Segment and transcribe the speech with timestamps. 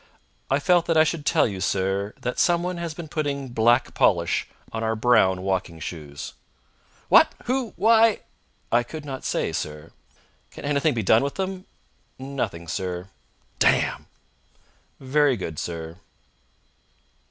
[0.49, 4.47] "I felt that I should tell you, sir, that somebody has been putting black polish
[4.71, 6.33] on our brown walking shoes."
[7.07, 7.35] "What!
[7.45, 7.73] Who?
[7.75, 8.21] Why?"
[8.71, 9.91] "I could not say, sir."
[10.49, 11.67] "Can anything be done with them?"
[12.17, 13.09] "Nothing, sir."
[13.59, 14.07] "Damn!"
[14.99, 15.99] "Very good, sir."